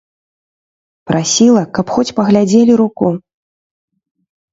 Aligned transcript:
Прасіла, 1.09 1.61
каб 1.79 1.85
хоць 1.97 2.13
паглядзелі 2.19 2.73
руку. 2.81 3.11